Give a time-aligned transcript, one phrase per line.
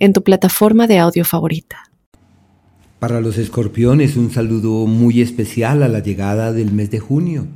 [0.00, 1.90] en tu plataforma de audio favorita.
[2.98, 7.46] Para los escorpiones un saludo muy especial a la llegada del mes de junio.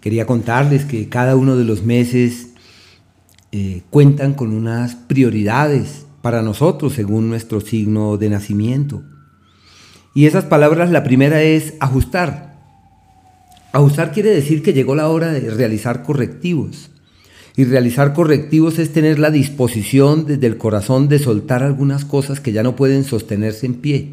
[0.00, 2.50] Quería contarles que cada uno de los meses
[3.52, 9.02] eh, cuentan con unas prioridades para nosotros según nuestro signo de nacimiento.
[10.14, 12.58] Y esas palabras, la primera es ajustar.
[13.72, 16.90] Ajustar quiere decir que llegó la hora de realizar correctivos.
[17.60, 22.52] Y realizar correctivos es tener la disposición desde el corazón de soltar algunas cosas que
[22.52, 24.12] ya no pueden sostenerse en pie.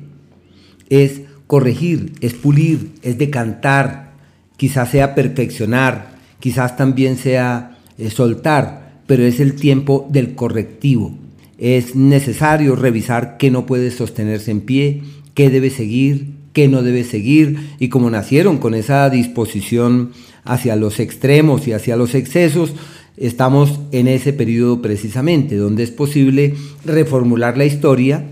[0.89, 4.11] Es corregir, es pulir, es decantar,
[4.57, 11.17] quizás sea perfeccionar, quizás también sea eh, soltar, pero es el tiempo del correctivo.
[11.57, 15.03] Es necesario revisar qué no puede sostenerse en pie,
[15.35, 20.11] qué debe seguir, qué no debe seguir, y como nacieron con esa disposición
[20.43, 22.73] hacia los extremos y hacia los excesos,
[23.17, 28.23] estamos en ese periodo precisamente, donde es posible reformular la historia,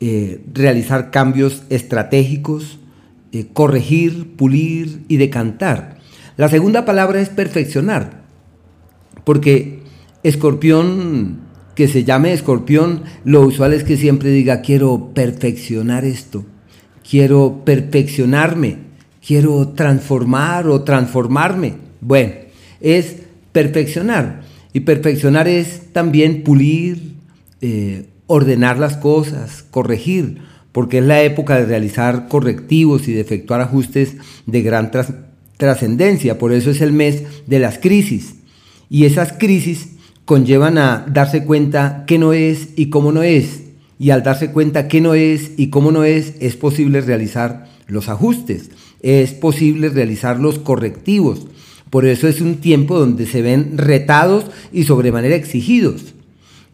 [0.00, 2.78] eh, realizar cambios estratégicos,
[3.32, 5.98] eh, corregir, pulir y decantar.
[6.36, 8.24] La segunda palabra es perfeccionar,
[9.24, 9.80] porque
[10.22, 11.40] escorpión,
[11.74, 16.44] que se llame escorpión, lo usual es que siempre diga, quiero perfeccionar esto,
[17.08, 18.78] quiero perfeccionarme,
[19.24, 21.74] quiero transformar o transformarme.
[22.00, 22.32] Bueno,
[22.80, 23.23] es
[23.54, 24.42] perfeccionar.
[24.74, 27.14] Y perfeccionar es también pulir,
[27.62, 30.38] eh, ordenar las cosas, corregir,
[30.72, 34.90] porque es la época de realizar correctivos y de efectuar ajustes de gran
[35.56, 36.36] trascendencia.
[36.36, 38.34] Por eso es el mes de las crisis.
[38.90, 39.90] Y esas crisis
[40.24, 43.62] conllevan a darse cuenta qué no es y cómo no es.
[44.00, 48.08] Y al darse cuenta qué no es y cómo no es, es posible realizar los
[48.08, 51.46] ajustes, es posible realizar los correctivos,
[51.94, 56.06] por eso es un tiempo donde se ven retados y sobremanera exigidos.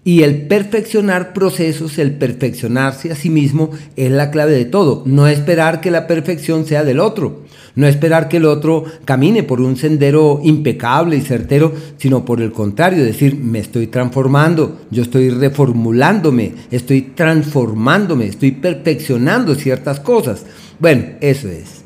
[0.03, 5.03] Y el perfeccionar procesos, el perfeccionarse a sí mismo es la clave de todo.
[5.05, 7.43] No esperar que la perfección sea del otro.
[7.75, 12.53] No esperar que el otro camine por un sendero impecable y certero, sino por el
[12.53, 20.47] contrario, decir, me estoy transformando, yo estoy reformulándome, estoy transformándome, estoy perfeccionando ciertas cosas.
[20.79, 21.83] Bueno, eso es.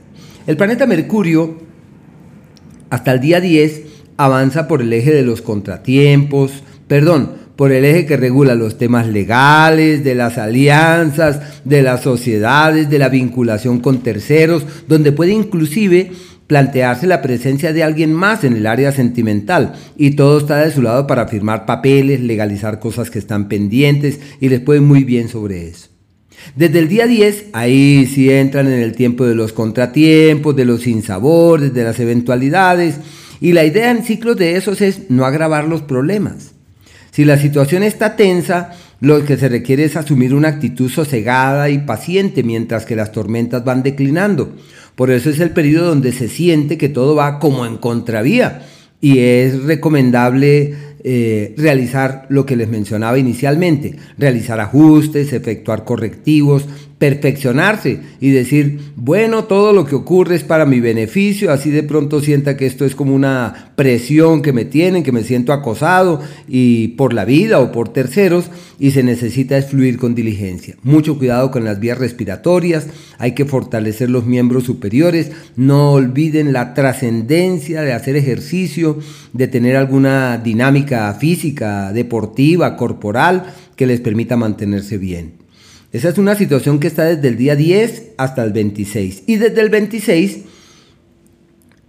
[0.46, 1.73] El planeta Mercurio
[2.94, 3.82] hasta el día 10
[4.16, 6.52] avanza por el eje de los contratiempos,
[6.86, 12.88] perdón, por el eje que regula los temas legales, de las alianzas, de las sociedades,
[12.88, 16.12] de la vinculación con terceros, donde puede inclusive
[16.46, 20.80] plantearse la presencia de alguien más en el área sentimental y todo está de su
[20.80, 25.66] lado para firmar papeles, legalizar cosas que están pendientes y les puede muy bien sobre
[25.66, 25.93] eso.
[26.56, 30.82] Desde el día 10, ahí sí entran en el tiempo de los contratiempos, de los
[30.82, 32.96] sinsabores, de las eventualidades,
[33.40, 36.52] y la idea en ciclos de esos es no agravar los problemas.
[37.10, 41.78] Si la situación está tensa, lo que se requiere es asumir una actitud sosegada y
[41.78, 44.54] paciente mientras que las tormentas van declinando.
[44.94, 48.62] Por eso es el periodo donde se siente que todo va como en contravía
[49.00, 50.74] y es recomendable
[51.06, 56.66] eh, realizar lo que les mencionaba inicialmente, realizar ajustes, efectuar correctivos,
[56.98, 62.20] perfeccionarse y decir, bueno, todo lo que ocurre es para mi beneficio, así de pronto
[62.20, 66.88] sienta que esto es como una presión que me tienen, que me siento acosado y
[66.88, 70.76] por la vida o por terceros y se necesita fluir con diligencia.
[70.82, 72.86] Mucho cuidado con las vías respiratorias,
[73.18, 78.98] hay que fortalecer los miembros superiores, no olviden la trascendencia de hacer ejercicio,
[79.32, 85.43] de tener alguna dinámica física, deportiva, corporal que les permita mantenerse bien.
[85.94, 89.22] Esa es una situación que está desde el día 10 hasta el 26.
[89.28, 90.38] Y desde el 26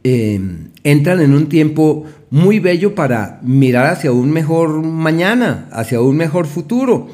[0.03, 0.39] eh,
[0.83, 6.45] entran en un tiempo muy bello para mirar hacia un mejor mañana, hacia un mejor
[6.45, 7.07] futuro.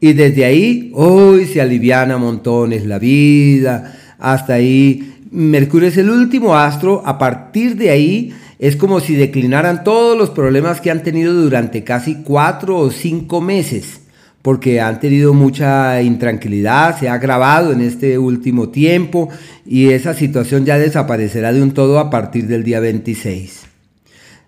[0.00, 3.94] Y desde ahí, hoy se aliviana montones la vida.
[4.18, 7.04] Hasta ahí, Mercurio es el último astro.
[7.06, 11.84] A partir de ahí, es como si declinaran todos los problemas que han tenido durante
[11.84, 14.01] casi cuatro o cinco meses
[14.42, 19.28] porque han tenido mucha intranquilidad, se ha agravado en este último tiempo
[19.64, 23.62] y esa situación ya desaparecerá de un todo a partir del día 26.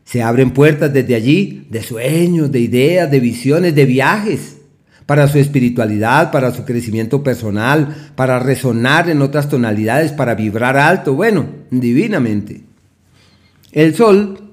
[0.04, 4.50] Se abren puertas desde allí de sueños, de ideas, de visiones, de viajes.
[5.06, 11.12] para su espiritualidad, para su crecimiento personal, para resonar en otras tonalidades, para vibrar alto,
[11.12, 12.62] bueno, divinamente.
[13.70, 14.52] El Sol,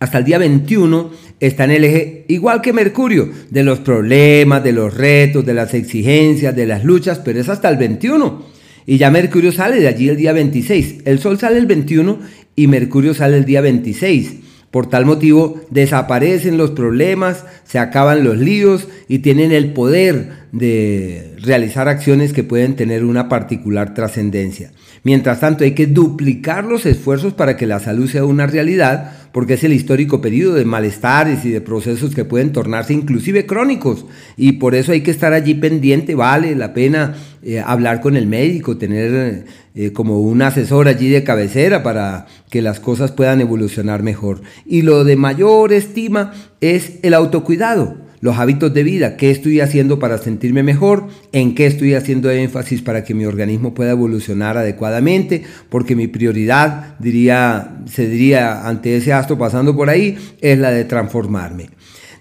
[0.00, 4.72] hasta el día 21, está en el eje, igual que Mercurio, de los problemas, de
[4.72, 8.46] los retos, de las exigencias, de las luchas, pero es hasta el 21.
[8.86, 11.02] Y ya Mercurio sale de allí el día 26.
[11.04, 12.18] El Sol sale el 21
[12.56, 14.36] y Mercurio sale el día 26.
[14.70, 21.36] Por tal motivo desaparecen los problemas, se acaban los líos y tienen el poder de
[21.38, 24.72] realizar acciones que pueden tener una particular trascendencia.
[25.04, 29.54] Mientras tanto hay que duplicar los esfuerzos para que la salud sea una realidad, porque
[29.54, 34.06] es el histórico periodo de malestares y de procesos que pueden tornarse inclusive crónicos.
[34.36, 38.26] Y por eso hay que estar allí pendiente, vale la pena eh, hablar con el
[38.26, 39.44] médico, tener
[39.74, 44.42] eh, como un asesor allí de cabecera para que las cosas puedan evolucionar mejor.
[44.66, 49.98] Y lo de mayor estima es el autocuidado los hábitos de vida, qué estoy haciendo
[49.98, 55.42] para sentirme mejor, en qué estoy haciendo énfasis para que mi organismo pueda evolucionar adecuadamente,
[55.68, 60.84] porque mi prioridad, diría, se diría ante ese astro pasando por ahí, es la de
[60.84, 61.70] transformarme.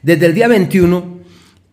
[0.04, 1.18] Desde el día 21,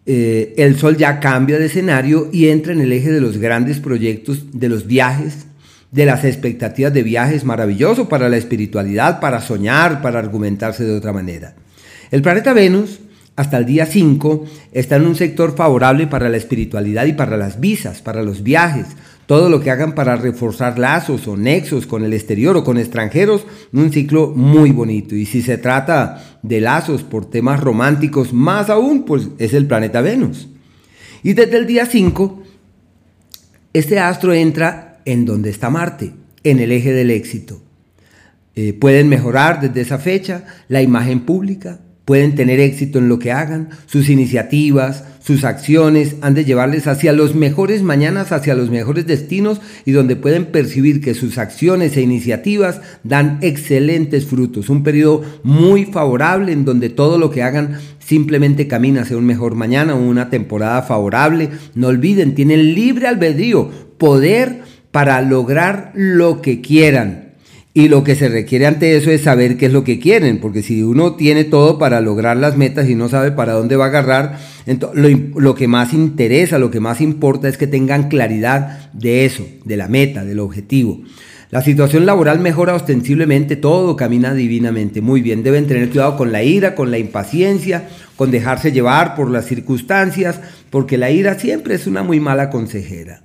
[0.07, 3.81] eh, el Sol ya cambia de escenario y entra en el eje de los grandes
[3.81, 5.47] proyectos, de los viajes,
[5.91, 11.13] de las expectativas de viajes, maravilloso para la espiritualidad, para soñar, para argumentarse de otra
[11.13, 11.55] manera.
[12.11, 13.01] El planeta Venus
[13.37, 17.59] hasta el día 5 está en un sector favorable para la espiritualidad y para las
[17.59, 18.87] visas, para los viajes,
[19.27, 23.47] todo lo que hagan para reforzar lazos o nexos con el exterior o con extranjeros,
[23.73, 25.17] un ciclo muy bonito.
[25.17, 30.01] Y si se trata de lazos por temas románticos, más aún, pues es el planeta
[30.01, 30.49] Venus.
[31.23, 32.43] Y desde el día 5,
[33.73, 36.13] este astro entra en donde está Marte,
[36.45, 37.63] en el eje del éxito.
[38.55, 43.33] Eh, pueden mejorar desde esa fecha la imagen pública, pueden tener éxito en lo que
[43.33, 49.07] hagan, sus iniciativas, sus acciones han de llevarles hacia los mejores mañanas, hacia los mejores
[49.07, 54.69] destinos y donde pueden percibir que sus acciones e iniciativas dan excelentes frutos.
[54.69, 59.55] Un periodo muy favorable en donde todo lo que hagan simplemente camina hacia un mejor
[59.55, 61.49] mañana, una temporada favorable.
[61.75, 64.61] No olviden, tienen libre albedrío, poder
[64.91, 67.24] para lograr lo que quieran.
[67.77, 70.63] Y lo que se requiere ante eso es saber qué es lo que quieren, porque
[70.63, 73.89] si uno tiene todo para lograr las metas y no sabe para dónde va a
[73.89, 79.25] agarrar, entonces lo, que más interesa, lo que más importa es que tengan claridad de
[79.25, 81.03] eso, de la meta, del objetivo.
[81.51, 85.01] La situación laboral mejora ostensiblemente, todo camina divinamente.
[85.01, 89.31] Muy bien, deben tener cuidado con la ira, con la impaciencia, con dejarse llevar por
[89.33, 93.25] las circunstancias, porque la ira siempre es una muy mala consejera.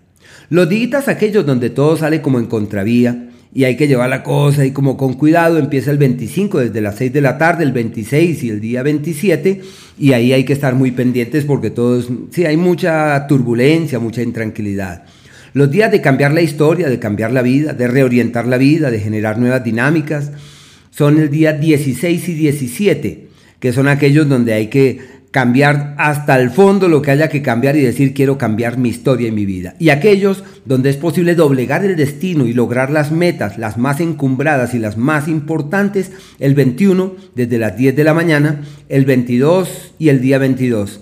[0.50, 4.66] Los días aquellos donde todo sale como en contravía, y hay que llevar la cosa
[4.66, 8.44] y como con cuidado empieza el 25 desde las 6 de la tarde, el 26
[8.44, 9.62] y el día 27
[9.98, 15.04] y ahí hay que estar muy pendientes porque todos, sí, hay mucha turbulencia, mucha intranquilidad.
[15.54, 19.00] Los días de cambiar la historia, de cambiar la vida, de reorientar la vida, de
[19.00, 20.32] generar nuevas dinámicas,
[20.92, 23.28] son el día 16 y 17,
[23.60, 27.76] que son aquellos donde hay que cambiar hasta el fondo lo que haya que cambiar
[27.76, 29.76] y decir quiero cambiar mi historia y mi vida.
[29.80, 34.74] Y aquellos donde es posible doblegar el destino y lograr las metas, las más encumbradas
[34.74, 40.10] y las más importantes, el 21 desde las 10 de la mañana, el 22 y
[40.10, 41.02] el día 22.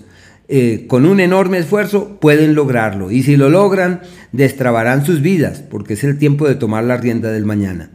[0.50, 4.00] Eh, con un enorme esfuerzo pueden lograrlo y si lo logran
[4.32, 7.90] destrabarán sus vidas porque es el tiempo de tomar la rienda del mañana.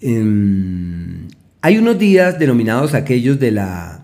[0.00, 1.28] Em,
[1.60, 4.03] hay unos días denominados aquellos de la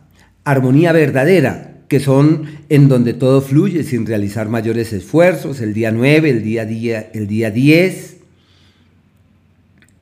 [0.50, 6.30] armonía verdadera, que son en donde todo fluye sin realizar mayores esfuerzos, el día 9,
[6.30, 8.16] el día, día, el día 10,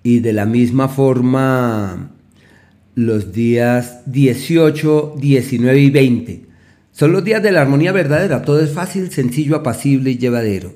[0.03, 2.11] y de la misma forma
[2.95, 6.47] los días 18, 19 y 20.
[6.93, 10.75] Son los días de la armonía verdadera, todo es fácil, sencillo, apacible y llevadero.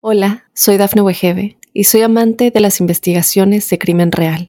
[0.00, 4.48] Hola, soy Dafne Wegebe y soy amante de las investigaciones de crimen real.